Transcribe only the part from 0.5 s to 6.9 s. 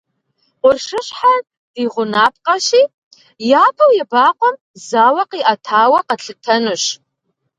Къуршыщхьэр ди гъунапкъэщи, япэу ебакъуэм зауэ къиӏэтауэ къэтлъытэнущ.